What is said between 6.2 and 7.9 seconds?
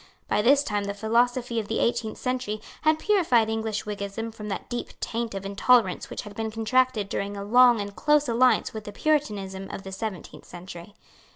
had been contracted during a long